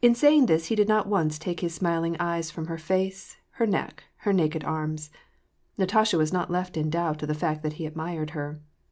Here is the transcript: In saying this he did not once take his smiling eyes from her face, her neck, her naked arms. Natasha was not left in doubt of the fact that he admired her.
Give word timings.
In 0.00 0.14
saying 0.14 0.46
this 0.46 0.66
he 0.66 0.76
did 0.76 0.86
not 0.86 1.08
once 1.08 1.36
take 1.36 1.58
his 1.58 1.74
smiling 1.74 2.16
eyes 2.20 2.52
from 2.52 2.66
her 2.68 2.78
face, 2.78 3.36
her 3.54 3.66
neck, 3.66 4.04
her 4.18 4.32
naked 4.32 4.62
arms. 4.62 5.10
Natasha 5.76 6.16
was 6.18 6.32
not 6.32 6.52
left 6.52 6.76
in 6.76 6.88
doubt 6.88 7.20
of 7.20 7.26
the 7.26 7.34
fact 7.34 7.64
that 7.64 7.72
he 7.72 7.84
admired 7.84 8.30
her. 8.30 8.60